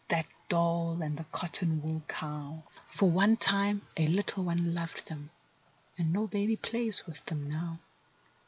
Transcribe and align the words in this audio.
That 0.07 0.25
doll 0.49 0.95
the 0.95 1.25
cotton 1.31 1.79
wool 1.83 2.01
cow. 2.07 2.63
For 2.87 3.11
one 3.11 3.37
time 3.37 3.83
a 3.95 4.07
little 4.07 4.43
one 4.45 4.73
loved 4.73 5.05
them—auu 5.09 6.05
no 6.11 6.25
baby 6.25 6.55
plays 6.55 7.05
with 7.05 7.23
them 7.27 7.47
now. 7.47 7.77